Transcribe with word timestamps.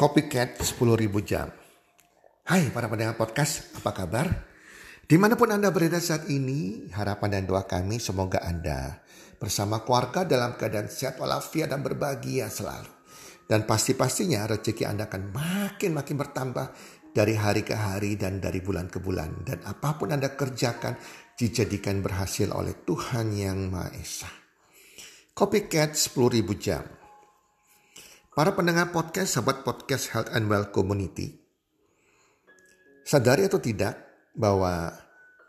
Copycat 0.00 0.56
10.000 0.56 1.12
jam. 1.28 1.52
Hai 2.48 2.72
para 2.72 2.88
pendengar 2.88 3.20
podcast, 3.20 3.68
apa 3.76 3.92
kabar? 3.92 4.32
Di 5.04 5.20
mana 5.20 5.36
pun 5.36 5.52
Anda 5.52 5.68
berada 5.68 6.00
saat 6.00 6.24
ini, 6.32 6.88
harapan 6.96 7.36
dan 7.36 7.44
doa 7.44 7.68
kami 7.68 8.00
semoga 8.00 8.40
Anda 8.40 9.04
bersama 9.36 9.84
keluarga 9.84 10.24
dalam 10.24 10.56
keadaan 10.56 10.88
sehat 10.88 11.20
walafiat 11.20 11.68
dan 11.68 11.84
berbahagia 11.84 12.48
selalu. 12.48 12.88
Dan 13.44 13.68
pasti-pastinya 13.68 14.48
rezeki 14.48 14.88
Anda 14.88 15.04
akan 15.04 15.36
makin-makin 15.36 16.16
bertambah 16.16 16.66
dari 17.12 17.36
hari 17.36 17.60
ke 17.60 17.76
hari 17.76 18.16
dan 18.16 18.40
dari 18.40 18.64
bulan 18.64 18.88
ke 18.88 19.04
bulan. 19.04 19.44
Dan 19.44 19.60
apa 19.68 20.00
pun 20.00 20.16
Anda 20.16 20.32
kerjakan 20.32 20.96
dijadikan 21.36 22.00
berhasil 22.00 22.48
oleh 22.48 22.72
Tuhan 22.88 23.36
Yang 23.36 23.58
Maha 23.68 23.92
Esa. 24.00 24.32
Copycat 25.36 25.92
10.000 25.92 26.56
jam. 26.56 26.99
Para 28.30 28.54
pendengar 28.54 28.94
podcast, 28.94 29.34
sahabat 29.34 29.66
podcast 29.66 30.14
Health 30.14 30.30
and 30.30 30.46
Well 30.46 30.70
Community, 30.70 31.34
sadari 33.02 33.50
atau 33.50 33.58
tidak 33.58 33.98
bahwa 34.38 34.94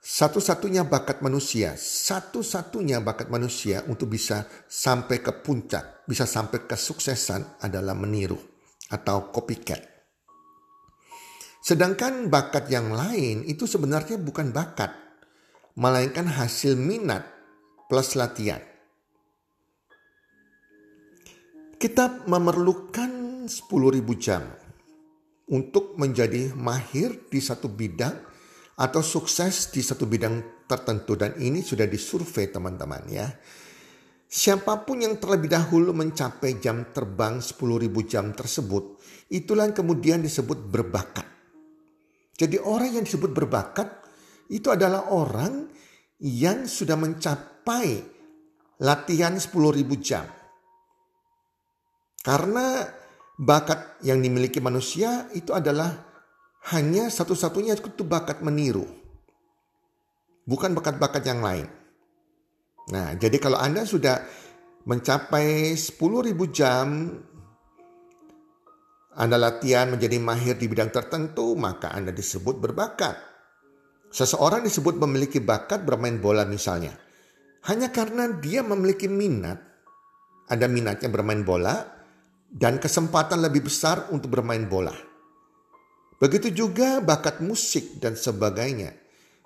satu-satunya 0.02 0.90
bakat 0.90 1.22
manusia, 1.22 1.78
satu-satunya 1.78 2.98
bakat 3.06 3.30
manusia 3.30 3.86
untuk 3.86 4.10
bisa 4.10 4.50
sampai 4.66 5.22
ke 5.22 5.30
puncak, 5.46 6.10
bisa 6.10 6.26
sampai 6.26 6.66
kesuksesan 6.66 7.62
adalah 7.62 7.94
meniru 7.94 8.42
atau 8.90 9.30
copycat. 9.30 9.86
Sedangkan 11.62 12.34
bakat 12.34 12.66
yang 12.74 12.98
lain 12.98 13.46
itu 13.46 13.70
sebenarnya 13.70 14.18
bukan 14.18 14.50
bakat, 14.50 14.90
melainkan 15.78 16.26
hasil 16.26 16.74
minat 16.74 17.30
plus 17.86 18.18
latihan. 18.18 18.71
Kita 21.82 22.30
memerlukan 22.30 23.50
10.000 23.50 24.06
jam 24.22 24.46
untuk 25.50 25.98
menjadi 25.98 26.54
mahir 26.54 27.26
di 27.26 27.42
satu 27.42 27.74
bidang 27.74 28.14
atau 28.78 29.02
sukses 29.02 29.74
di 29.74 29.82
satu 29.82 30.06
bidang 30.06 30.62
tertentu 30.70 31.18
dan 31.18 31.34
ini 31.42 31.66
sudah 31.66 31.90
disurvei 31.90 32.54
teman-teman 32.54 33.02
ya. 33.10 33.26
Siapa 34.30 34.86
pun 34.86 35.02
yang 35.02 35.18
terlebih 35.18 35.50
dahulu 35.50 35.90
mencapai 35.90 36.62
jam 36.62 36.94
terbang 36.94 37.42
10.000 37.42 37.58
jam 38.06 38.30
tersebut, 38.30 39.02
itulah 39.34 39.66
yang 39.66 39.74
kemudian 39.74 40.22
disebut 40.22 40.70
berbakat. 40.70 41.26
Jadi 42.38 42.62
orang 42.62 43.02
yang 43.02 43.10
disebut 43.10 43.34
berbakat 43.34 43.90
itu 44.54 44.70
adalah 44.70 45.10
orang 45.10 45.66
yang 46.22 46.70
sudah 46.70 46.94
mencapai 46.94 48.06
latihan 48.86 49.34
10.000 49.34 49.50
jam. 49.98 50.41
Karena 52.22 52.86
bakat 53.38 54.02
yang 54.06 54.22
dimiliki 54.22 54.62
manusia 54.62 55.30
itu 55.34 55.54
adalah 55.54 55.90
hanya 56.74 57.10
satu-satunya 57.10 57.74
itu 57.74 58.06
bakat 58.06 58.46
meniru. 58.46 58.86
Bukan 60.46 60.78
bakat-bakat 60.78 61.26
yang 61.26 61.42
lain. 61.42 61.66
Nah, 62.94 63.18
jadi 63.18 63.38
kalau 63.42 63.58
Anda 63.58 63.86
sudah 63.86 64.22
mencapai 64.86 65.74
10.000 65.74 65.98
jam 66.50 66.88
anda 69.12 69.36
latihan 69.36 69.92
menjadi 69.92 70.24
mahir 70.24 70.56
di 70.56 70.72
bidang 70.72 70.88
tertentu, 70.88 71.52
maka 71.60 71.92
Anda 71.92 72.16
disebut 72.16 72.64
berbakat. 72.64 73.20
Seseorang 74.08 74.64
disebut 74.64 74.96
memiliki 75.04 75.44
bakat 75.44 75.84
bermain 75.84 76.16
bola 76.16 76.48
misalnya. 76.48 76.96
Hanya 77.68 77.92
karena 77.92 78.32
dia 78.40 78.64
memiliki 78.64 79.12
minat, 79.12 79.60
ada 80.48 80.66
minatnya 80.72 81.12
bermain 81.12 81.44
bola, 81.44 82.01
dan 82.52 82.84
kesempatan 82.84 83.40
lebih 83.40 83.72
besar 83.72 84.12
untuk 84.12 84.36
bermain 84.36 84.68
bola. 84.68 84.92
Begitu 86.20 86.52
juga 86.52 87.00
bakat 87.00 87.40
musik 87.40 87.98
dan 87.98 88.20
sebagainya 88.20 88.94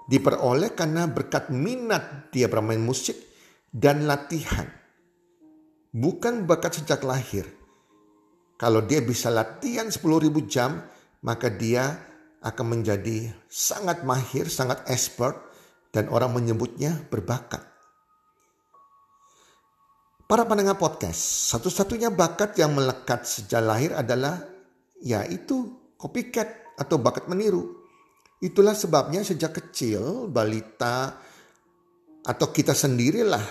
diperoleh 0.10 0.74
karena 0.74 1.06
berkat 1.06 1.54
minat 1.54 2.34
dia 2.34 2.50
bermain 2.50 2.82
musik 2.82 3.16
dan 3.70 4.10
latihan. 4.10 4.66
Bukan 5.96 6.44
bakat 6.44 6.82
sejak 6.82 7.06
lahir. 7.08 7.48
Kalau 8.60 8.84
dia 8.84 9.00
bisa 9.00 9.32
latihan 9.32 9.88
10.000 9.88 10.32
jam, 10.48 10.84
maka 11.24 11.48
dia 11.48 11.96
akan 12.44 12.80
menjadi 12.80 13.32
sangat 13.48 14.04
mahir, 14.04 14.48
sangat 14.48 14.84
expert, 14.92 15.40
dan 15.92 16.12
orang 16.12 16.36
menyebutnya 16.36 17.08
berbakat. 17.08 17.75
Para 20.26 20.42
pendengar 20.50 20.82
podcast, 20.82 21.54
satu-satunya 21.54 22.10
bakat 22.10 22.58
yang 22.58 22.74
melekat 22.74 23.30
sejak 23.30 23.62
lahir 23.62 23.94
adalah 23.94 24.42
yaitu 24.98 25.70
copycat 26.02 26.74
atau 26.82 26.98
bakat 26.98 27.30
meniru. 27.30 27.86
Itulah 28.42 28.74
sebabnya 28.74 29.22
sejak 29.22 29.54
kecil 29.54 30.26
balita 30.34 31.22
atau 32.26 32.48
kita 32.50 32.74
sendirilah 32.74 33.46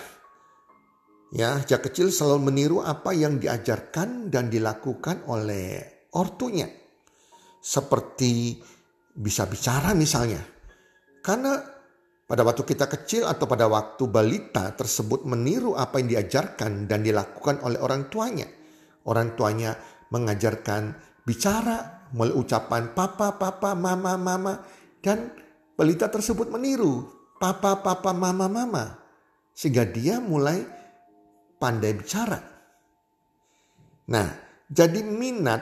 ya 1.31 1.63
sejak 1.63 1.87
kecil 1.87 2.11
selalu 2.11 2.51
meniru 2.51 2.77
apa 2.83 3.15
yang 3.15 3.39
diajarkan 3.39 4.27
dan 4.27 4.51
dilakukan 4.51 5.23
oleh 5.31 5.79
ortunya. 6.11 6.67
Seperti 7.63 8.59
bisa 9.15 9.47
bicara 9.47 9.95
misalnya. 9.95 10.43
Karena 11.23 11.74
pada 12.25 12.41
waktu 12.41 12.65
kita 12.65 12.89
kecil 12.89 13.29
atau 13.29 13.45
pada 13.45 13.69
waktu 13.69 14.09
balita 14.09 14.73
tersebut 14.73 15.29
meniru 15.29 15.77
apa 15.77 16.01
yang 16.01 16.09
diajarkan 16.09 16.89
dan 16.89 17.05
dilakukan 17.05 17.61
oleh 17.61 17.77
orang 17.77 18.09
tuanya. 18.09 18.49
Orang 19.05 19.37
tuanya 19.37 19.77
mengajarkan 20.09 20.97
bicara 21.21 22.09
melalui 22.17 22.41
ucapan 22.41 22.97
papa, 22.97 23.37
papa, 23.37 23.77
mama, 23.77 24.17
mama. 24.17 24.53
Dan 24.97 25.29
balita 25.77 26.09
tersebut 26.09 26.49
meniru 26.49 27.05
papa, 27.37 27.85
papa, 27.85 28.09
mama, 28.09 28.49
mama. 28.49 28.97
Sehingga 29.53 29.85
dia 29.85 30.17
mulai 30.17 30.65
pandai 31.61 31.93
bicara. 31.93 32.41
Nah, 34.09 34.27
jadi 34.65 35.05
minat 35.05 35.61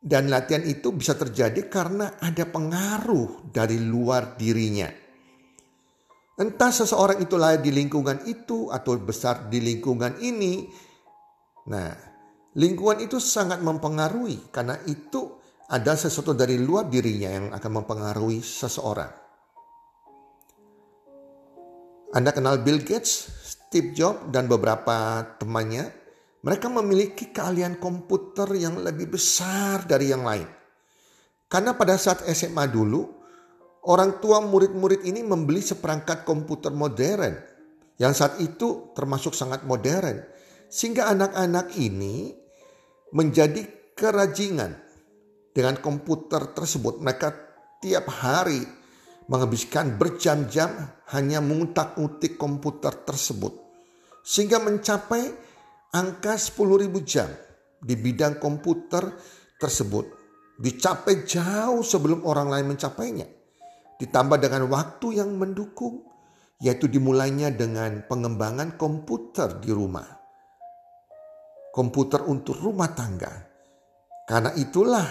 dan 0.00 0.32
latihan 0.32 0.64
itu 0.64 0.88
bisa 0.96 1.12
terjadi 1.20 1.68
karena 1.68 2.16
ada 2.16 2.48
pengaruh 2.48 3.52
dari 3.52 3.76
luar 3.76 4.40
dirinya. 4.40 5.05
Entah 6.36 6.68
seseorang 6.68 7.24
itu 7.24 7.40
lahir 7.40 7.64
di 7.64 7.72
lingkungan 7.72 8.28
itu 8.28 8.68
atau 8.68 8.92
besar 9.00 9.48
di 9.48 9.56
lingkungan 9.56 10.20
ini. 10.20 10.68
Nah, 11.72 11.96
lingkungan 12.60 13.00
itu 13.00 13.16
sangat 13.16 13.64
mempengaruhi 13.64 14.52
karena 14.52 14.76
itu 14.84 15.40
ada 15.72 15.96
sesuatu 15.96 16.36
dari 16.36 16.60
luar 16.60 16.92
dirinya 16.92 17.30
yang 17.32 17.46
akan 17.56 17.72
mempengaruhi 17.80 18.44
seseorang. 18.44 19.08
Anda 22.12 22.30
kenal 22.36 22.60
Bill 22.60 22.84
Gates, 22.84 23.32
Steve 23.44 23.96
Jobs, 23.96 24.28
dan 24.28 24.44
beberapa 24.44 25.24
temannya. 25.40 26.04
Mereka 26.44 26.70
memiliki 26.70 27.34
keahlian 27.34 27.80
komputer 27.80 28.46
yang 28.54 28.78
lebih 28.78 29.18
besar 29.18 29.88
dari 29.88 30.12
yang 30.12 30.22
lain. 30.22 30.46
Karena 31.50 31.74
pada 31.74 31.98
saat 31.98 32.22
SMA 32.30 32.70
dulu, 32.70 33.15
Orang 33.86 34.18
tua 34.18 34.42
murid-murid 34.42 35.06
ini 35.06 35.22
membeli 35.22 35.62
seperangkat 35.62 36.26
komputer 36.26 36.74
modern 36.74 37.38
yang 38.02 38.10
saat 38.12 38.42
itu 38.42 38.90
termasuk 38.98 39.30
sangat 39.32 39.62
modern. 39.62 40.26
Sehingga 40.66 41.06
anak-anak 41.14 41.78
ini 41.78 42.34
menjadi 43.14 43.62
kerajingan 43.94 44.74
dengan 45.54 45.78
komputer 45.78 46.50
tersebut. 46.50 46.98
Mereka 46.98 47.28
tiap 47.78 48.10
hari 48.10 48.60
menghabiskan 49.30 49.94
berjam-jam 49.94 50.74
hanya 51.14 51.38
mengutak-utik 51.38 52.34
komputer 52.34 52.90
tersebut. 53.06 53.54
Sehingga 54.26 54.58
mencapai 54.58 55.30
angka 55.94 56.34
10.000 56.34 56.90
jam 57.06 57.30
di 57.78 57.94
bidang 57.94 58.42
komputer 58.42 59.14
tersebut. 59.62 60.10
Dicapai 60.58 61.22
jauh 61.22 61.86
sebelum 61.86 62.26
orang 62.26 62.50
lain 62.50 62.74
mencapainya. 62.74 63.45
Ditambah 63.96 64.36
dengan 64.36 64.68
waktu 64.68 65.24
yang 65.24 65.32
mendukung, 65.40 66.04
yaitu 66.60 66.88
dimulainya 66.88 67.52
dengan 67.52 68.04
pengembangan 68.04 68.76
komputer 68.76 69.60
di 69.60 69.72
rumah. 69.72 70.04
Komputer 71.72 72.24
untuk 72.24 72.56
rumah 72.60 72.92
tangga. 72.92 73.32
Karena 74.26 74.52
itulah 74.56 75.06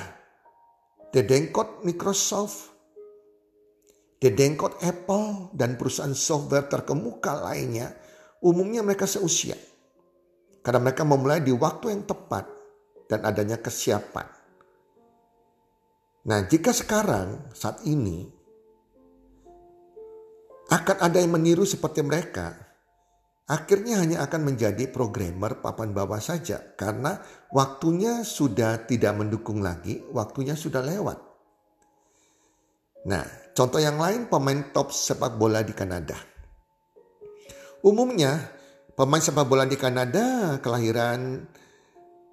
dedengkot 1.13 1.85
Microsoft, 1.85 2.73
dedengkot 4.19 4.81
Apple, 4.81 5.53
dan 5.53 5.77
perusahaan 5.77 6.17
software 6.17 6.67
terkemuka 6.67 7.41
lainnya, 7.41 7.93
umumnya 8.41 8.81
mereka 8.81 9.05
seusia. 9.05 9.55
Karena 10.65 10.81
mereka 10.81 11.05
memulai 11.05 11.45
di 11.45 11.53
waktu 11.53 11.93
yang 11.93 12.03
tepat 12.09 12.49
dan 13.05 13.21
adanya 13.21 13.61
kesiapan. 13.61 14.25
Nah, 16.25 16.41
jika 16.49 16.73
sekarang 16.73 17.53
saat 17.53 17.85
ini 17.85 18.34
akan 20.71 20.97
ada 21.01 21.17
yang 21.21 21.35
meniru 21.35 21.63
seperti 21.67 22.01
mereka. 22.01 22.65
akhirnya 23.45 24.01
hanya 24.01 24.25
akan 24.25 24.41
menjadi 24.41 24.89
programmer 24.89 25.61
papan 25.61 25.93
bawah 25.93 26.17
saja 26.17 26.73
karena 26.73 27.21
waktunya 27.53 28.25
sudah 28.25 28.89
tidak 28.89 29.13
mendukung 29.13 29.61
lagi, 29.61 30.01
waktunya 30.09 30.57
sudah 30.57 30.81
lewat. 30.81 31.21
Nah, 33.05 33.21
contoh 33.53 33.77
yang 33.77 34.01
lain 34.01 34.25
pemain 34.33 34.73
top 34.73 34.89
sepak 34.89 35.37
bola 35.37 35.61
di 35.61 35.77
Kanada. 35.77 36.17
Umumnya 37.85 38.49
pemain 38.97 39.21
sepak 39.21 39.45
bola 39.45 39.69
di 39.69 39.77
Kanada 39.77 40.57
kelahiran 40.57 41.45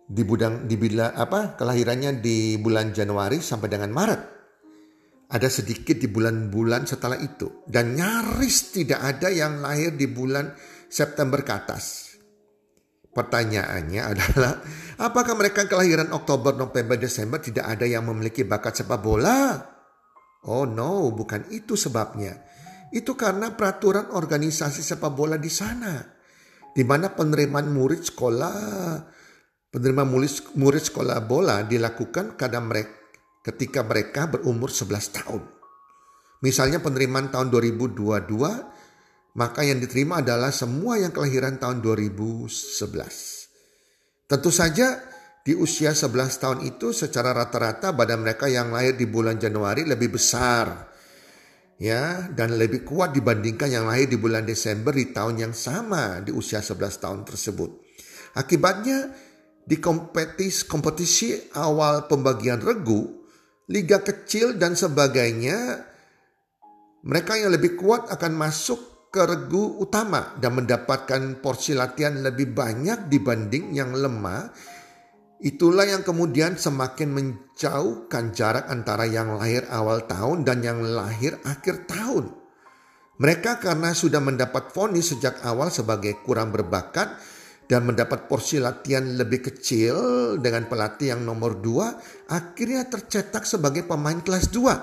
di 0.09 0.23
budang 0.25 0.65
di 0.65 0.81
bila 0.81 1.13
apa 1.13 1.61
kelahirannya 1.61 2.25
di 2.25 2.57
bulan 2.57 2.97
Januari 2.97 3.37
sampai 3.45 3.69
dengan 3.69 3.93
Maret. 3.93 4.42
Ada 5.33 5.49
sedikit 5.49 5.97
di 5.97 6.13
bulan-bulan 6.13 6.85
setelah 6.85 7.17
itu 7.17 7.65
dan 7.65 7.97
nyaris 7.97 8.77
tidak 8.77 9.01
ada 9.01 9.33
yang 9.33 9.65
lahir 9.65 9.97
di 9.97 10.05
bulan 10.05 10.53
September 10.93 11.41
ke 11.41 11.53
atas. 11.57 12.13
Pertanyaannya 13.13 14.03
adalah 14.13 14.61
apakah 15.01 15.33
mereka 15.33 15.65
kelahiran 15.65 16.13
Oktober, 16.13 16.53
November, 16.53 17.01
Desember 17.01 17.41
tidak 17.41 17.65
ada 17.65 17.89
yang 17.89 18.05
memiliki 18.05 18.45
bakat 18.45 18.85
sepak 18.85 19.01
bola? 19.01 19.57
Oh 20.45 20.69
no, 20.69 21.09
bukan 21.17 21.49
itu 21.49 21.81
sebabnya. 21.81 22.37
Itu 22.93 23.17
karena 23.17 23.57
peraturan 23.57 24.13
organisasi 24.13 24.85
sepak 24.85 25.17
bola 25.17 25.41
di 25.41 25.49
sana. 25.49 25.97
Di 26.73 26.85
mana 26.85 27.13
penerimaan 27.13 27.73
murid 27.73 28.05
sekolah 28.05 28.57
Penerima 29.73 30.05
murid, 30.05 30.53
murid 30.61 30.85
sekolah 30.85 31.25
bola 31.25 31.65
dilakukan 31.65 32.37
kadang 32.37 32.69
mereka, 32.69 33.02
ketika 33.43 33.83
mereka 33.83 34.31
berumur 34.31 34.71
11 34.71 35.19
tahun. 35.19 35.43
Misalnya 36.43 36.83
penerimaan 36.83 37.31
tahun 37.31 37.55
2022, 37.55 39.39
maka 39.39 39.61
yang 39.63 39.79
diterima 39.79 40.23
adalah 40.23 40.51
semua 40.51 40.99
yang 40.99 41.15
kelahiran 41.15 41.59
tahun 41.59 41.83
2011. 41.83 44.27
Tentu 44.27 44.51
saja 44.51 44.99
di 45.43 45.59
usia 45.59 45.95
11 45.95 46.43
tahun 46.43 46.59
itu 46.67 46.95
secara 46.95 47.35
rata-rata 47.35 47.91
badan 47.91 48.23
mereka 48.23 48.47
yang 48.47 48.71
lahir 48.71 48.95
di 48.95 49.11
bulan 49.11 49.43
Januari 49.43 49.83
lebih 49.83 50.15
besar 50.15 50.95
ya 51.83 52.31
dan 52.31 52.55
lebih 52.55 52.87
kuat 52.87 53.11
dibandingkan 53.11 53.67
yang 53.67 53.91
lahir 53.91 54.07
di 54.07 54.15
bulan 54.15 54.47
Desember 54.47 54.95
di 54.95 55.11
tahun 55.11 55.43
yang 55.43 55.55
sama 55.55 56.23
di 56.23 56.31
usia 56.31 56.63
11 56.63 57.03
tahun 57.03 57.21
tersebut. 57.27 57.71
Akibatnya 58.39 59.11
di 59.63 59.83
kompetisi, 59.83 60.67
kompetisi 60.71 61.35
awal 61.59 62.07
pembagian 62.07 62.63
regu, 62.63 63.22
liga 63.73 64.05
kecil 64.05 64.61
dan 64.61 64.77
sebagainya, 64.77 65.81
mereka 67.09 67.41
yang 67.41 67.57
lebih 67.57 67.81
kuat 67.81 68.13
akan 68.13 68.33
masuk 68.37 69.09
ke 69.09 69.25
regu 69.25 69.81
utama 69.81 70.37
dan 70.37 70.61
mendapatkan 70.61 71.41
porsi 71.41 71.73
latihan 71.73 72.21
lebih 72.21 72.53
banyak 72.53 73.09
dibanding 73.09 73.73
yang 73.73 73.97
lemah. 73.97 74.53
Itulah 75.43 75.89
yang 75.89 76.07
kemudian 76.07 76.55
semakin 76.55 77.11
menjauhkan 77.11 78.31
jarak 78.31 78.71
antara 78.71 79.09
yang 79.09 79.35
lahir 79.35 79.67
awal 79.73 80.07
tahun 80.07 80.47
dan 80.47 80.63
yang 80.63 80.79
lahir 80.85 81.35
akhir 81.43 81.91
tahun. 81.91 82.31
Mereka 83.19 83.59
karena 83.59 83.91
sudah 83.91 84.23
mendapat 84.23 84.71
vonis 84.71 85.13
sejak 85.13 85.43
awal 85.43 85.69
sebagai 85.75 86.23
kurang 86.23 86.55
berbakat, 86.55 87.19
dan 87.73 87.89
mendapat 87.89 88.29
porsi 88.29 88.61
latihan 88.61 89.17
lebih 89.17 89.49
kecil 89.49 89.97
dengan 90.37 90.69
pelatih 90.69 91.17
yang 91.17 91.25
nomor 91.25 91.57
dua, 91.57 91.97
akhirnya 92.29 92.85
tercetak 92.85 93.49
sebagai 93.49 93.89
pemain 93.89 94.21
kelas 94.21 94.53
dua. 94.53 94.77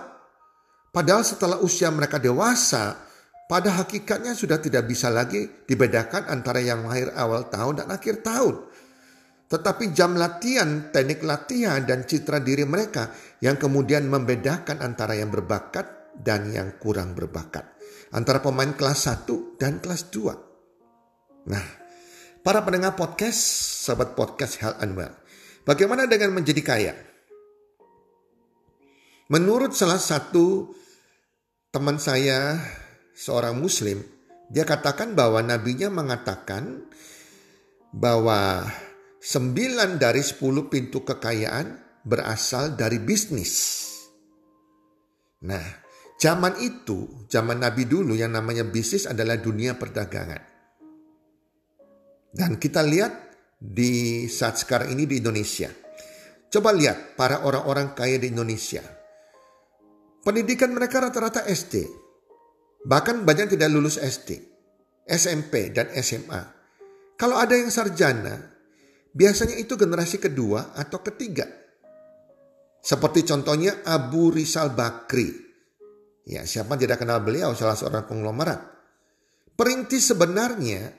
Padahal 0.90 1.22
setelah 1.22 1.62
usia 1.62 1.94
mereka 1.94 2.18
dewasa, 2.18 2.98
pada 3.46 3.78
hakikatnya 3.78 4.34
sudah 4.34 4.58
tidak 4.58 4.90
bisa 4.90 5.14
lagi 5.14 5.46
dibedakan 5.70 6.34
antara 6.34 6.66
yang 6.66 6.90
lahir 6.90 7.14
awal 7.14 7.46
tahun 7.54 7.86
dan 7.86 7.94
akhir 7.94 8.26
tahun. 8.26 8.58
Tetapi 9.54 9.94
jam 9.94 10.18
latihan, 10.18 10.90
teknik 10.90 11.22
latihan, 11.22 11.86
dan 11.86 12.10
citra 12.10 12.42
diri 12.42 12.66
mereka 12.66 13.14
yang 13.38 13.62
kemudian 13.62 14.10
membedakan 14.10 14.82
antara 14.82 15.14
yang 15.14 15.30
berbakat 15.30 16.18
dan 16.18 16.50
yang 16.50 16.82
kurang 16.82 17.14
berbakat. 17.14 17.70
Antara 18.18 18.42
pemain 18.42 18.74
kelas 18.74 19.30
1 19.30 19.62
dan 19.62 19.78
kelas 19.78 20.10
2. 20.10 21.46
Nah, 21.54 21.89
Para 22.40 22.64
pendengar 22.64 22.96
podcast, 22.96 23.36
sahabat 23.84 24.16
podcast 24.16 24.64
Health 24.64 24.80
and 24.80 24.96
Well. 24.96 25.12
Bagaimana 25.68 26.08
dengan 26.08 26.40
menjadi 26.40 26.64
kaya? 26.64 26.96
Menurut 29.28 29.76
salah 29.76 30.00
satu 30.00 30.72
teman 31.68 32.00
saya, 32.00 32.56
seorang 33.12 33.60
muslim, 33.60 34.00
dia 34.48 34.64
katakan 34.64 35.20
bahwa 35.20 35.44
nabinya 35.44 35.92
mengatakan 35.92 36.88
bahwa 37.92 38.64
sembilan 39.20 40.00
dari 40.00 40.24
sepuluh 40.24 40.72
pintu 40.72 41.04
kekayaan 41.04 41.76
berasal 42.08 42.80
dari 42.80 43.04
bisnis. 43.04 43.84
Nah, 45.44 45.66
zaman 46.16 46.56
itu, 46.64 47.28
zaman 47.28 47.60
Nabi 47.60 47.84
dulu 47.84 48.16
yang 48.16 48.32
namanya 48.32 48.64
bisnis 48.64 49.12
adalah 49.12 49.36
dunia 49.36 49.76
perdagangan. 49.76 50.49
Dan 52.30 52.62
kita 52.62 52.86
lihat 52.86 53.12
di 53.60 54.26
saat 54.30 54.62
sekarang 54.62 54.94
ini 54.94 55.10
di 55.10 55.18
Indonesia. 55.20 55.68
Coba 56.50 56.74
lihat 56.74 57.14
para 57.20 57.46
orang-orang 57.46 57.94
kaya 57.94 58.18
di 58.18 58.34
Indonesia. 58.34 58.81
Pendidikan 60.26 60.74
mereka 60.74 61.02
rata-rata 61.02 61.46
SD. 61.46 61.86
Bahkan 62.86 63.28
banyak 63.28 63.54
tidak 63.54 63.70
lulus 63.70 64.00
SD, 64.00 64.40
SMP, 65.04 65.70
dan 65.76 65.92
SMA. 66.00 66.42
Kalau 67.20 67.36
ada 67.36 67.52
yang 67.52 67.68
sarjana, 67.68 68.40
biasanya 69.12 69.60
itu 69.60 69.76
generasi 69.76 70.18
kedua 70.18 70.72
atau 70.74 71.04
ketiga. 71.04 71.44
Seperti 72.80 73.28
contohnya 73.28 73.84
Abu 73.84 74.31
Rizal 74.31 74.72
Bakri. 74.72 75.28
Ya, 76.24 76.48
siapa 76.48 76.80
tidak 76.80 77.04
kenal 77.04 77.20
beliau, 77.20 77.52
salah 77.52 77.76
seorang 77.76 78.08
konglomerat. 78.08 78.60
Perintis 79.60 80.08
sebenarnya 80.08 80.99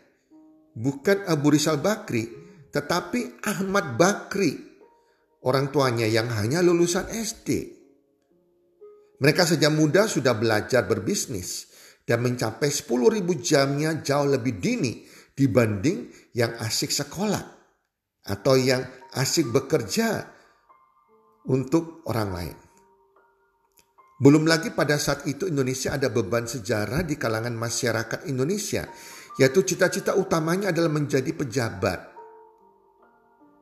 bukan 0.74 1.26
Abu 1.26 1.54
Rizal 1.54 1.78
Bakri, 1.82 2.26
tetapi 2.70 3.42
Ahmad 3.46 3.98
Bakri, 3.98 4.54
orang 5.46 5.72
tuanya 5.74 6.06
yang 6.06 6.30
hanya 6.30 6.62
lulusan 6.62 7.08
SD. 7.10 7.78
Mereka 9.20 9.44
sejak 9.44 9.72
muda 9.72 10.08
sudah 10.08 10.32
belajar 10.32 10.88
berbisnis 10.88 11.68
dan 12.08 12.24
mencapai 12.24 12.72
10.000 12.72 13.20
jamnya 13.44 14.00
jauh 14.00 14.24
lebih 14.24 14.56
dini 14.56 15.04
dibanding 15.36 16.08
yang 16.32 16.56
asik 16.58 16.88
sekolah 16.88 17.44
atau 18.24 18.54
yang 18.56 18.80
asik 19.16 19.52
bekerja 19.52 20.24
untuk 21.52 22.04
orang 22.08 22.30
lain. 22.32 22.56
Belum 24.20 24.44
lagi 24.44 24.76
pada 24.76 25.00
saat 25.00 25.24
itu 25.24 25.48
Indonesia 25.48 25.96
ada 25.96 26.12
beban 26.12 26.44
sejarah 26.44 27.08
di 27.08 27.16
kalangan 27.16 27.56
masyarakat 27.56 28.28
Indonesia 28.28 28.84
yaitu 29.40 29.64
cita-cita 29.64 30.12
utamanya 30.20 30.68
adalah 30.68 30.92
menjadi 30.92 31.32
pejabat. 31.32 32.12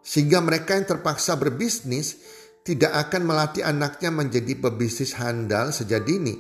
Sehingga 0.03 0.43
mereka 0.43 0.75
yang 0.75 0.91
terpaksa 0.91 1.39
berbisnis 1.39 2.19
tidak 2.67 2.91
akan 3.07 3.31
melatih 3.31 3.63
anaknya 3.63 4.11
menjadi 4.11 4.59
pebisnis 4.59 5.15
handal 5.15 5.71
sejak 5.71 6.03
dini, 6.03 6.35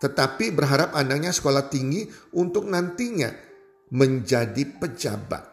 tetapi 0.00 0.56
berharap 0.56 0.96
anaknya 0.96 1.28
sekolah 1.28 1.68
tinggi 1.68 2.08
untuk 2.32 2.64
nantinya 2.64 3.28
menjadi 3.92 4.64
pejabat. 4.80 5.44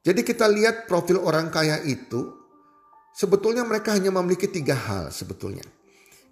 Jadi 0.00 0.24
kita 0.24 0.48
lihat 0.48 0.88
profil 0.88 1.20
orang 1.20 1.52
kaya 1.52 1.84
itu, 1.84 2.32
sebetulnya 3.12 3.68
mereka 3.68 3.92
hanya 3.92 4.08
memiliki 4.08 4.48
tiga 4.48 4.72
hal 4.72 5.12
sebetulnya. 5.12 5.66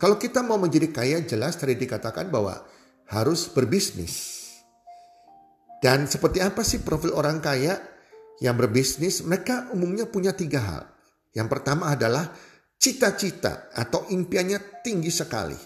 Kalau 0.00 0.16
kita 0.16 0.40
mau 0.40 0.56
menjadi 0.56 0.88
kaya 0.88 1.20
jelas 1.20 1.60
tadi 1.60 1.76
dikatakan 1.76 2.32
bahwa 2.32 2.64
harus 3.12 3.52
berbisnis. 3.52 4.45
Dan 5.82 6.08
seperti 6.08 6.40
apa 6.40 6.64
sih 6.64 6.80
profil 6.80 7.12
orang 7.12 7.38
kaya 7.44 7.76
yang 8.40 8.56
berbisnis? 8.56 9.22
Mereka 9.22 9.72
umumnya 9.76 10.08
punya 10.08 10.32
tiga 10.32 10.60
hal. 10.64 10.82
Yang 11.36 11.48
pertama 11.52 11.92
adalah 11.92 12.32
cita-cita 12.80 13.68
atau 13.72 14.08
impiannya 14.08 14.80
tinggi 14.80 15.12
sekali. 15.12 15.58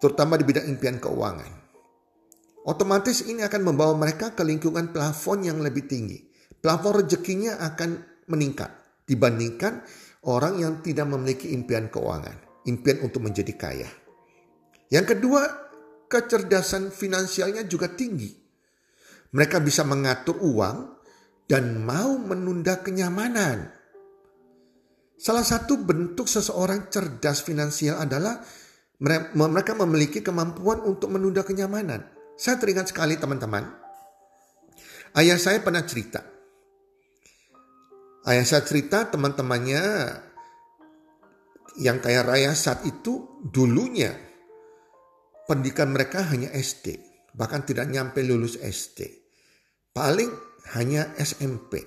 Terutama 0.00 0.38
di 0.38 0.44
bidang 0.46 0.66
impian 0.70 0.96
keuangan. 1.02 1.52
Otomatis 2.68 3.24
ini 3.24 3.40
akan 3.40 3.72
membawa 3.72 3.96
mereka 3.96 4.36
ke 4.36 4.44
lingkungan 4.44 4.92
plafon 4.92 5.48
yang 5.48 5.58
lebih 5.64 5.88
tinggi. 5.88 6.20
Plafon 6.60 7.00
rezekinya 7.04 7.56
akan 7.56 7.90
meningkat 8.28 8.68
dibandingkan 9.08 9.80
orang 10.28 10.60
yang 10.60 10.74
tidak 10.84 11.08
memiliki 11.08 11.50
impian 11.56 11.88
keuangan. 11.88 12.36
Impian 12.68 13.00
untuk 13.00 13.24
menjadi 13.24 13.52
kaya. 13.56 13.88
Yang 14.92 15.16
kedua, 15.16 15.42
kecerdasan 16.06 16.92
finansialnya 16.92 17.64
juga 17.64 17.88
tinggi. 17.88 18.28
Mereka 19.30 19.62
bisa 19.62 19.86
mengatur 19.86 20.38
uang 20.42 20.98
dan 21.46 21.82
mau 21.82 22.18
menunda 22.18 22.82
kenyamanan. 22.82 23.70
Salah 25.20 25.44
satu 25.44 25.76
bentuk 25.76 26.26
seseorang 26.26 26.88
cerdas 26.88 27.44
finansial 27.44 28.00
adalah 28.00 28.40
mereka 29.36 29.76
memiliki 29.76 30.24
kemampuan 30.24 30.80
untuk 30.80 31.12
menunda 31.12 31.44
kenyamanan. 31.44 32.08
Saya 32.40 32.56
teringat 32.56 32.88
sekali 32.88 33.20
teman-teman. 33.20 33.68
Ayah 35.12 35.36
saya 35.36 35.60
pernah 35.60 35.84
cerita. 35.84 36.24
Ayah 38.24 38.46
saya 38.48 38.64
cerita 38.64 39.12
teman-temannya 39.12 39.82
yang 41.84 42.00
kaya 42.00 42.24
raya 42.24 42.56
saat 42.56 42.82
itu 42.88 43.40
dulunya 43.44 44.16
pendidikan 45.44 45.92
mereka 45.92 46.24
hanya 46.30 46.48
SD. 46.54 46.96
Bahkan 47.36 47.68
tidak 47.68 47.92
nyampe 47.92 48.24
lulus 48.24 48.56
SD. 48.56 49.19
Paling 50.00 50.32
hanya 50.80 51.12
SMP. 51.20 51.84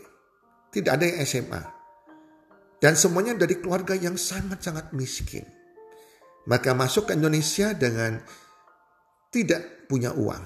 Tidak 0.69 0.91
ada 0.93 1.01
yang 1.01 1.25
SMA. 1.25 1.61
Dan 2.77 2.93
semuanya 2.93 3.33
dari 3.33 3.57
keluarga 3.57 3.97
yang 3.97 4.21
sangat-sangat 4.21 4.93
miskin. 4.93 5.41
Mereka 6.45 6.77
masuk 6.77 7.09
ke 7.09 7.17
Indonesia 7.17 7.73
dengan 7.73 8.21
tidak 9.33 9.89
punya 9.89 10.13
uang. 10.13 10.45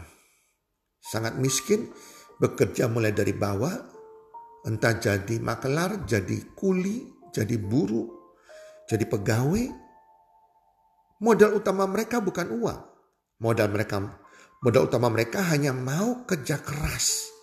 Sangat 1.03 1.35
miskin, 1.43 1.91
bekerja 2.39 2.87
mulai 2.87 3.11
dari 3.11 3.35
bawah, 3.35 3.75
entah 4.63 4.95
jadi 4.95 5.35
makelar, 5.35 6.07
jadi 6.07 6.55
kuli, 6.55 7.03
jadi 7.35 7.59
buruh, 7.59 8.07
jadi 8.87 9.03
pegawai. 9.11 9.65
Modal 11.19 11.59
utama 11.59 11.83
mereka 11.83 12.23
bukan 12.23 12.47
uang. 12.47 12.79
Modal 13.43 13.67
mereka 13.75 14.23
modal 14.63 14.87
utama 14.87 15.11
mereka 15.11 15.43
hanya 15.51 15.75
mau 15.75 16.23
kerja 16.23 16.63
keras. 16.63 17.36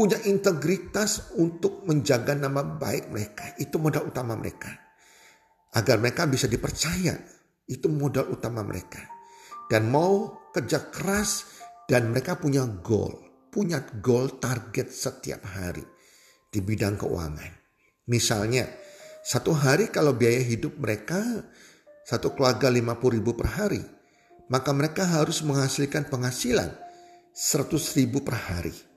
Punya 0.00 0.16
integritas 0.24 1.36
untuk 1.36 1.84
menjaga 1.84 2.32
nama 2.32 2.64
baik 2.64 3.12
mereka. 3.12 3.52
Itu 3.60 3.76
modal 3.76 4.08
utama 4.08 4.32
mereka 4.32 4.72
agar 5.76 6.00
mereka 6.00 6.24
bisa 6.24 6.48
dipercaya. 6.48 7.20
Itu 7.68 7.92
modal 7.92 8.32
utama 8.32 8.64
mereka. 8.64 9.04
Dan 9.68 9.92
mau 9.92 10.48
kerja 10.56 10.88
keras 10.88 11.44
dan 11.84 12.16
mereka 12.16 12.40
punya 12.40 12.64
goal, 12.64 13.12
punya 13.52 13.84
goal 14.00 14.40
target 14.40 14.88
setiap 14.88 15.44
hari 15.44 15.84
di 16.48 16.64
bidang 16.64 16.96
keuangan. 16.96 17.52
Misalnya, 18.08 18.72
satu 19.20 19.52
hari 19.52 19.92
kalau 19.92 20.16
biaya 20.16 20.40
hidup 20.40 20.80
mereka 20.80 21.20
satu 22.08 22.32
keluarga 22.32 22.72
50 22.72 23.20
ribu 23.20 23.36
per 23.36 23.52
hari, 23.52 23.84
maka 24.48 24.72
mereka 24.72 25.04
harus 25.04 25.44
menghasilkan 25.44 26.08
penghasilan 26.08 26.72
100 27.36 28.00
ribu 28.00 28.24
per 28.24 28.34
hari. 28.48 28.89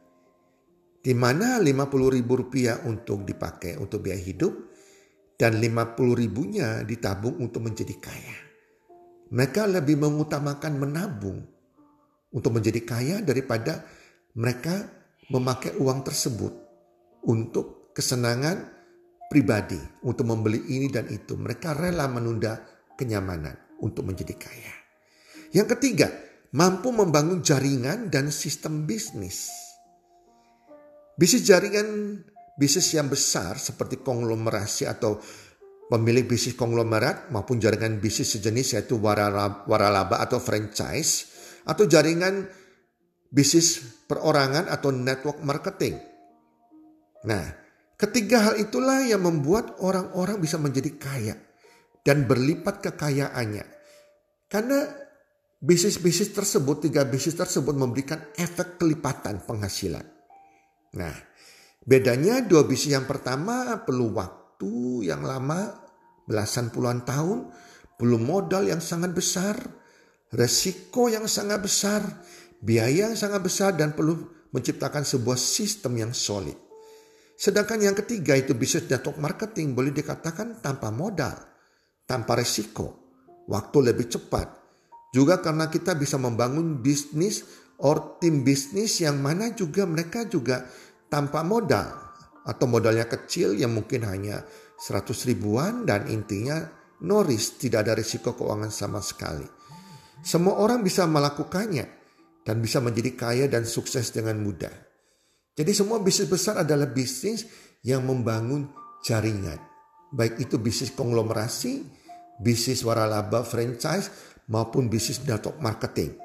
Di 1.04 1.12
mana 1.12 1.60
50 1.60 2.16
ribu 2.16 2.40
rupiah 2.40 2.80
untuk 2.88 3.28
dipakai 3.28 3.76
untuk 3.76 4.08
biaya 4.08 4.24
hidup, 4.24 4.56
dan 5.36 5.60
50 5.60 6.16
ribunya 6.16 6.88
ditabung 6.88 7.44
untuk 7.44 7.68
menjadi 7.68 7.96
kaya. 8.00 8.38
Mereka 9.34 9.68
lebih 9.68 10.00
mengutamakan 10.00 10.80
menabung 10.80 11.44
untuk 12.32 12.52
menjadi 12.56 12.80
kaya 12.86 13.16
daripada 13.20 13.84
mereka 14.38 14.88
memakai 15.34 15.76
uang 15.76 16.06
tersebut 16.06 16.54
untuk 17.28 17.92
kesenangan 17.92 18.72
pribadi, 19.28 19.82
untuk 20.06 20.30
membeli 20.30 20.62
ini 20.78 20.88
dan 20.88 21.10
itu. 21.10 21.34
Mereka 21.34 21.74
rela 21.74 22.06
menunda 22.06 22.62
kenyamanan 22.94 23.58
untuk 23.82 24.06
menjadi 24.06 24.38
kaya. 24.38 24.74
Yang 25.54 25.78
ketiga, 25.78 26.08
mampu 26.54 26.94
membangun 26.94 27.42
jaringan 27.42 28.14
dan 28.14 28.30
sistem 28.30 28.86
bisnis. 28.86 29.63
Bisnis 31.14 31.46
jaringan 31.46 32.18
bisnis 32.58 32.90
yang 32.94 33.06
besar 33.10 33.58
seperti 33.62 34.02
konglomerasi 34.02 34.90
atau 34.90 35.22
pemilik 35.90 36.26
bisnis 36.26 36.58
konglomerat 36.58 37.30
maupun 37.30 37.62
jaringan 37.62 38.02
bisnis 38.02 38.34
sejenis 38.34 38.78
yaitu 38.78 38.98
waralaba 38.98 40.18
atau 40.22 40.42
franchise 40.42 41.30
atau 41.70 41.86
jaringan 41.86 42.50
bisnis 43.30 43.82
perorangan 44.10 44.70
atau 44.70 44.90
network 44.94 45.42
marketing. 45.42 45.98
Nah, 47.26 47.46
ketiga 47.98 48.50
hal 48.50 48.56
itulah 48.62 49.02
yang 49.06 49.22
membuat 49.26 49.82
orang-orang 49.82 50.38
bisa 50.38 50.62
menjadi 50.62 50.92
kaya 50.98 51.36
dan 52.06 52.30
berlipat 52.30 52.84
kekayaannya. 52.84 53.66
Karena 54.50 54.86
bisnis-bisnis 55.58 56.30
tersebut, 56.30 56.90
tiga 56.90 57.08
bisnis 57.10 57.34
tersebut 57.34 57.74
memberikan 57.74 58.22
efek 58.38 58.78
kelipatan 58.78 59.42
penghasilan. 59.42 60.13
Nah, 60.94 61.34
Bedanya 61.84 62.40
dua 62.40 62.64
bisnis 62.64 62.96
yang 62.96 63.04
pertama 63.04 63.84
perlu 63.84 64.16
waktu 64.16 65.04
yang 65.04 65.20
lama, 65.20 65.84
belasan 66.24 66.72
puluhan 66.72 67.04
tahun, 67.04 67.52
belum 68.00 68.24
modal 68.24 68.72
yang 68.72 68.80
sangat 68.80 69.12
besar, 69.12 69.60
resiko 70.32 71.12
yang 71.12 71.28
sangat 71.28 71.60
besar, 71.60 72.00
biaya 72.64 73.12
yang 73.12 73.20
sangat 73.20 73.44
besar 73.44 73.76
dan 73.76 73.92
perlu 73.92 74.16
menciptakan 74.56 75.04
sebuah 75.04 75.36
sistem 75.36 76.08
yang 76.08 76.16
solid. 76.16 76.56
Sedangkan 77.36 77.84
yang 77.84 78.00
ketiga 78.00 78.40
itu 78.40 78.56
bisnis 78.56 78.88
network 78.88 79.20
marketing 79.20 79.76
boleh 79.76 79.92
dikatakan 79.92 80.64
tanpa 80.64 80.88
modal, 80.88 81.36
tanpa 82.08 82.40
resiko, 82.40 82.96
waktu 83.52 83.92
lebih 83.92 84.08
cepat. 84.08 84.48
Juga 85.12 85.44
karena 85.44 85.68
kita 85.68 86.00
bisa 86.00 86.16
membangun 86.16 86.80
bisnis 86.80 87.44
or 87.84 88.18
tim 88.18 88.48
bisnis 88.48 89.04
yang 89.04 89.20
mana 89.20 89.52
juga 89.52 89.84
mereka 89.84 90.24
juga 90.28 90.64
tanpa 91.12 91.44
modal 91.44 92.04
atau 92.44 92.66
modalnya 92.68 93.08
kecil 93.08 93.56
yang 93.56 93.76
mungkin 93.76 94.08
hanya 94.08 94.44
100 94.80 95.30
ribuan 95.32 95.88
dan 95.88 96.08
intinya 96.12 96.60
no 97.04 97.24
risk, 97.24 97.60
tidak 97.60 97.88
ada 97.88 97.94
risiko 98.00 98.36
keuangan 98.36 98.72
sama 98.72 99.04
sekali. 99.04 99.46
Semua 100.24 100.60
orang 100.60 100.80
bisa 100.84 101.04
melakukannya 101.04 101.86
dan 102.48 102.64
bisa 102.64 102.80
menjadi 102.80 103.12
kaya 103.16 103.46
dan 103.52 103.68
sukses 103.68 104.12
dengan 104.12 104.40
mudah. 104.40 104.72
Jadi 105.54 105.72
semua 105.76 106.00
bisnis 106.00 106.32
besar 106.32 106.64
adalah 106.64 106.88
bisnis 106.90 107.46
yang 107.84 108.08
membangun 108.08 108.72
jaringan. 109.04 109.60
Baik 110.16 110.48
itu 110.48 110.56
bisnis 110.58 110.96
konglomerasi, 110.96 111.84
bisnis 112.40 112.82
waralaba 112.88 113.44
franchise 113.44 114.10
maupun 114.48 114.88
bisnis 114.88 115.22
network 115.28 115.60
marketing. 115.60 116.23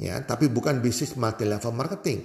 Ya, 0.00 0.24
tapi 0.24 0.48
bukan 0.48 0.80
bisnis 0.80 1.12
multi 1.20 1.44
level 1.44 1.72
marketing 1.76 2.24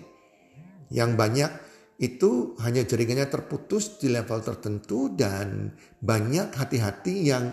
yang 0.88 1.20
banyak 1.20 1.52
itu 2.00 2.56
hanya 2.64 2.86
jaringannya 2.86 3.28
terputus 3.28 3.98
di 4.00 4.08
level 4.08 4.40
tertentu 4.40 5.12
dan 5.18 5.74
banyak 6.00 6.54
hati-hati 6.54 7.28
yang 7.28 7.52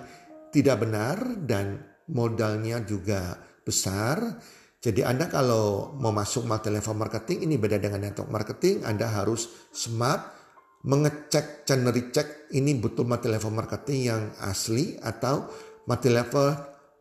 tidak 0.55 0.85
benar 0.87 1.19
dan 1.43 1.83
modalnya 2.13 2.85
juga 2.85 3.41
besar. 3.65 4.39
Jadi 4.79 5.01
Anda 5.01 5.33
kalau 5.33 5.97
mau 5.97 6.13
masuk 6.13 6.45
multi 6.45 6.69
level 6.69 6.95
marketing 6.95 7.49
ini 7.49 7.57
beda 7.57 7.81
dengan 7.81 8.05
network 8.05 8.29
marketing, 8.29 8.85
Anda 8.85 9.09
harus 9.09 9.49
smart 9.73 10.45
mengecek 10.85 11.65
channel 11.65 11.91
recheck 11.91 12.53
ini 12.53 12.77
betul 12.77 13.09
multi 13.09 13.33
level 13.33 13.49
marketing 13.49 13.99
yang 14.05 14.23
asli 14.45 15.01
atau 15.01 15.49
multi 15.89 16.13
level 16.13 16.53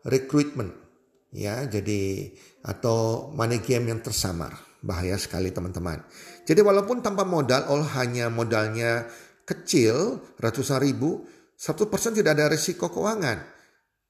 recruitment 0.08 0.72
ya 1.36 1.68
jadi 1.68 2.32
atau 2.64 3.30
money 3.36 3.60
game 3.60 3.92
yang 3.92 4.00
tersamar 4.00 4.56
bahaya 4.84 5.16
sekali 5.20 5.52
teman-teman 5.52 6.04
jadi 6.44 6.60
walaupun 6.60 7.00
tanpa 7.00 7.24
modal, 7.24 7.64
all 7.72 7.88
hanya 7.96 8.28
modalnya 8.28 9.08
kecil, 9.48 10.20
ratusan 10.36 10.84
ribu, 10.84 11.24
satu 11.56 11.88
persen 11.88 12.12
tidak 12.12 12.36
ada 12.36 12.52
risiko 12.52 12.92
keuangan. 12.92 13.40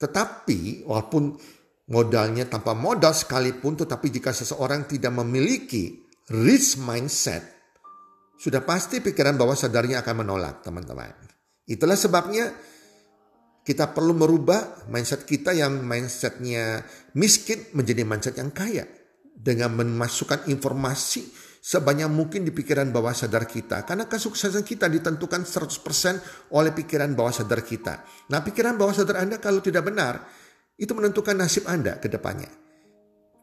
Tetapi 0.01 0.89
walaupun 0.89 1.37
modalnya 1.93 2.49
tanpa 2.49 2.73
modal 2.73 3.13
sekalipun, 3.13 3.77
tetapi 3.77 4.09
jika 4.09 4.33
seseorang 4.33 4.89
tidak 4.89 5.13
memiliki 5.13 6.01
risk 6.33 6.81
mindset, 6.81 7.45
sudah 8.41 8.65
pasti 8.65 8.97
pikiran 8.97 9.37
bawah 9.37 9.53
sadarnya 9.53 10.01
akan 10.01 10.25
menolak 10.25 10.65
teman-teman. 10.65 11.13
Itulah 11.69 11.95
sebabnya 11.95 12.49
kita 13.63 13.95
perlu 13.95 14.11
merubah 14.11 14.87
mindset 14.91 15.23
kita 15.23 15.55
yang 15.55 15.79
mindsetnya 15.87 16.83
miskin 17.15 17.71
menjadi 17.71 18.03
mindset 18.03 18.35
yang 18.35 18.51
kaya. 18.51 18.83
Dengan 19.33 19.75
memasukkan 19.75 20.47
informasi 20.47 21.27
sebanyak 21.63 22.11
mungkin 22.11 22.43
di 22.43 22.51
pikiran 22.51 22.91
bawah 22.91 23.15
sadar 23.15 23.47
kita. 23.47 23.87
Karena 23.87 24.07
kesuksesan 24.07 24.67
kita 24.67 24.91
ditentukan 24.91 25.47
100% 25.47 26.51
oleh 26.51 26.71
pikiran 26.75 27.15
bawah 27.15 27.31
sadar 27.31 27.63
kita. 27.63 28.03
Nah 28.31 28.39
pikiran 28.43 28.75
bawah 28.75 28.95
sadar 28.95 29.23
Anda 29.23 29.39
kalau 29.39 29.63
tidak 29.63 29.87
benar, 29.87 30.27
itu 30.75 30.91
menentukan 30.91 31.35
nasib 31.35 31.67
Anda 31.67 31.99
ke 31.99 32.11
depannya. 32.11 32.51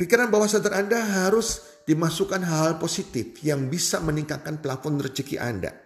Pikiran 0.00 0.32
bawah 0.32 0.48
sadar 0.48 0.80
Anda 0.80 1.00
harus 1.00 1.80
dimasukkan 1.84 2.40
hal-hal 2.40 2.80
positif 2.80 3.40
yang 3.44 3.68
bisa 3.68 4.00
meningkatkan 4.00 4.60
plafon 4.64 4.96
rezeki 4.96 5.36
Anda. 5.36 5.76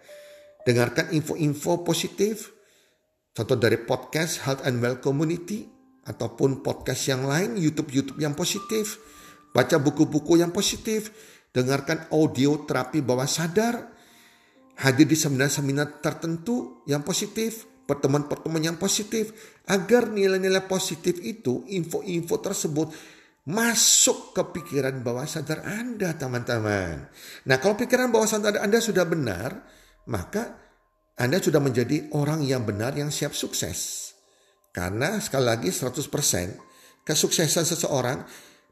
Dengarkan 0.63 1.11
info-info 1.11 1.83
positif, 1.83 2.54
contoh 3.35 3.59
dari 3.59 3.75
podcast 3.83 4.47
Health 4.47 4.63
and 4.63 4.79
Well 4.79 5.03
Community, 5.03 5.67
ataupun 6.05 6.63
podcast 6.63 7.11
yang 7.11 7.27
lain, 7.27 7.59
YouTube-YouTube 7.59 8.21
yang 8.21 8.37
positif, 8.37 9.01
baca 9.51 9.75
buku-buku 9.81 10.39
yang 10.39 10.55
positif, 10.55 11.11
dengarkan 11.51 12.07
audio 12.13 12.63
terapi 12.63 13.03
bawah 13.03 13.27
sadar, 13.27 13.91
hadir 14.79 15.09
di 15.09 15.17
seminar-seminar 15.17 15.99
tertentu 15.99 16.85
yang 16.85 17.01
positif, 17.01 17.65
pertemuan-pertemuan 17.89 18.63
yang 18.63 18.77
positif, 18.77 19.33
agar 19.65 20.13
nilai-nilai 20.13 20.63
positif 20.69 21.17
itu, 21.19 21.65
info-info 21.67 22.35
tersebut 22.39 22.87
masuk 23.45 24.33
ke 24.33 24.41
pikiran 24.57 25.05
bawah 25.05 25.25
sadar 25.25 25.61
Anda, 25.65 26.17
teman-teman. 26.17 27.13
Nah, 27.45 27.57
kalau 27.61 27.77
pikiran 27.77 28.09
bawah 28.09 28.25
sadar 28.25 28.57
Anda 28.57 28.81
sudah 28.81 29.05
benar, 29.05 29.61
maka 30.09 30.64
Anda 31.15 31.39
sudah 31.39 31.63
menjadi 31.63 32.11
orang 32.11 32.43
yang 32.43 32.67
benar 32.67 32.91
yang 32.99 33.07
siap 33.07 33.31
sukses. 33.31 34.11
Karena 34.75 35.15
sekali 35.23 35.47
lagi 35.47 35.69
100% 35.71 37.07
kesuksesan 37.07 37.63
seseorang 37.63 38.19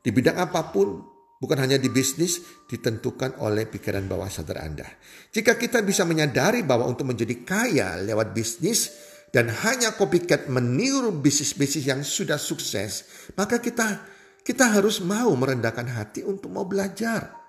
di 0.04 0.12
bidang 0.12 0.36
apa 0.36 0.68
pun 0.76 1.00
bukan 1.40 1.58
hanya 1.64 1.80
di 1.80 1.88
bisnis 1.88 2.44
ditentukan 2.68 3.40
oleh 3.40 3.64
pikiran 3.72 4.04
bawah 4.12 4.28
sadar 4.28 4.60
Anda. 4.60 4.84
Jika 5.32 5.56
kita 5.56 5.80
bisa 5.88 6.04
menyadari 6.04 6.68
bahwa 6.68 6.84
untuk 6.92 7.08
menjadi 7.08 7.48
kaya 7.48 7.96
lewat 8.04 8.36
bisnis 8.36 8.92
dan 9.32 9.48
hanya 9.48 9.96
copycat 9.96 10.52
meniru 10.52 11.16
bisnis-bisnis 11.16 11.88
yang 11.88 12.04
sudah 12.04 12.36
sukses, 12.36 13.08
maka 13.40 13.64
kita 13.64 14.04
kita 14.44 14.76
harus 14.76 15.00
mau 15.00 15.32
merendahkan 15.32 15.88
hati 15.88 16.28
untuk 16.28 16.52
mau 16.52 16.68
belajar. 16.68 17.40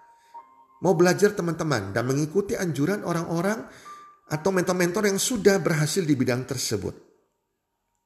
Mau 0.78 0.94
belajar 0.94 1.34
teman-teman 1.34 1.90
dan 1.90 2.06
mengikuti 2.06 2.54
anjuran 2.54 3.02
orang-orang 3.02 3.66
atau 4.30 4.50
mentor-mentor 4.52 5.10
yang 5.10 5.20
sudah 5.20 5.60
berhasil 5.60 6.00
di 6.00 6.14
bidang 6.16 6.48
tersebut. 6.48 6.94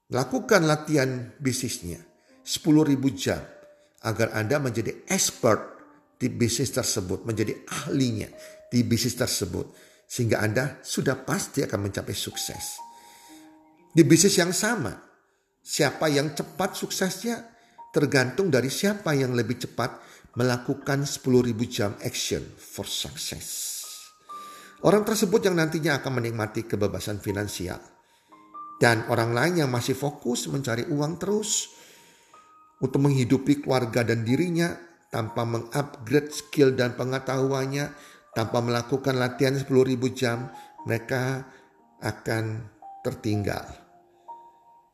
Lakukan 0.08 0.64
latihan 0.64 1.36
bisnisnya 1.36 2.00
10.000 2.40 2.96
jam 3.12 3.44
agar 4.02 4.32
Anda 4.32 4.56
menjadi 4.56 5.04
expert 5.04 5.78
di 6.18 6.32
bisnis 6.32 6.72
tersebut, 6.74 7.28
menjadi 7.28 7.54
ahlinya 7.68 8.32
di 8.72 8.82
bisnis 8.82 9.14
tersebut. 9.14 9.68
Sehingga 10.08 10.40
Anda 10.40 10.80
sudah 10.80 11.20
pasti 11.20 11.60
akan 11.60 11.92
mencapai 11.92 12.16
sukses. 12.16 12.80
Di 13.92 14.00
bisnis 14.08 14.40
yang 14.40 14.56
sama, 14.56 14.96
siapa 15.60 16.08
yang 16.08 16.32
cepat 16.32 16.72
suksesnya 16.72 17.44
tergantung 17.92 18.48
dari 18.48 18.72
siapa 18.72 19.12
yang 19.12 19.36
lebih 19.36 19.60
cepat 19.60 20.00
melakukan 20.40 21.04
10.000 21.04 21.52
jam 21.68 21.92
action 22.00 22.40
for 22.56 22.88
success. 22.88 23.77
Orang 24.86 25.02
tersebut 25.02 25.42
yang 25.42 25.58
nantinya 25.58 25.98
akan 25.98 26.22
menikmati 26.22 26.66
kebebasan 26.66 27.18
finansial. 27.18 27.82
Dan 28.78 29.10
orang 29.10 29.34
lain 29.34 29.66
yang 29.66 29.70
masih 29.74 29.98
fokus 29.98 30.46
mencari 30.46 30.86
uang 30.86 31.18
terus 31.18 31.66
untuk 32.78 33.02
menghidupi 33.02 33.58
keluarga 33.58 34.06
dan 34.06 34.22
dirinya 34.22 34.70
tanpa 35.10 35.42
mengupgrade 35.42 36.30
skill 36.30 36.78
dan 36.78 36.94
pengetahuannya, 36.94 37.90
tanpa 38.38 38.58
melakukan 38.62 39.18
latihan 39.18 39.58
10.000 39.58 39.66
jam, 40.14 40.46
mereka 40.86 41.42
akan 41.98 42.70
tertinggal. 43.02 43.66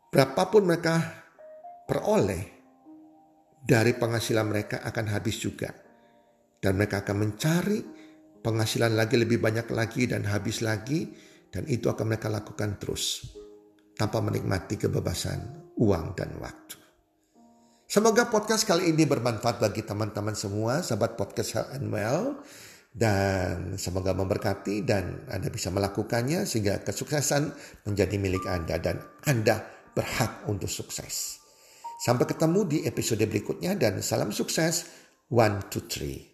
Berapapun 0.08 0.64
mereka 0.64 0.96
peroleh, 1.84 2.54
dari 3.64 3.96
penghasilan 3.96 4.46
mereka 4.48 4.76
akan 4.84 5.06
habis 5.12 5.40
juga. 5.40 5.72
Dan 6.60 6.80
mereka 6.80 7.04
akan 7.04 7.16
mencari 7.16 7.80
penghasilan 8.44 8.92
lagi 8.92 9.16
lebih 9.16 9.40
banyak 9.40 9.64
lagi 9.72 10.04
dan 10.04 10.28
habis 10.28 10.60
lagi. 10.60 11.08
Dan 11.48 11.64
itu 11.70 11.88
akan 11.88 12.12
mereka 12.12 12.28
lakukan 12.28 12.76
terus. 12.76 13.24
Tanpa 13.96 14.20
menikmati 14.20 14.76
kebebasan 14.76 15.72
uang 15.80 16.12
dan 16.18 16.36
waktu. 16.36 16.76
Semoga 17.88 18.26
podcast 18.26 18.66
kali 18.66 18.90
ini 18.90 19.06
bermanfaat 19.06 19.62
bagi 19.62 19.86
teman-teman 19.86 20.34
semua, 20.34 20.82
sahabat 20.82 21.14
podcast 21.14 21.50
Health 21.54 21.72
and 21.78 21.88
Well. 21.94 22.42
Dan 22.94 23.74
semoga 23.78 24.14
memberkati 24.14 24.86
dan 24.86 25.26
Anda 25.30 25.50
bisa 25.50 25.70
melakukannya 25.70 26.46
sehingga 26.46 26.82
kesuksesan 26.82 27.54
menjadi 27.86 28.18
milik 28.18 28.46
Anda 28.50 28.78
dan 28.78 29.02
Anda 29.26 29.62
berhak 29.94 30.46
untuk 30.50 30.70
sukses. 30.70 31.38
Sampai 32.02 32.26
ketemu 32.26 32.66
di 32.66 32.78
episode 32.82 33.22
berikutnya 33.30 33.78
dan 33.78 34.02
salam 34.02 34.34
sukses. 34.34 34.90
One, 35.30 35.70
two, 35.70 35.86
three. 35.86 36.33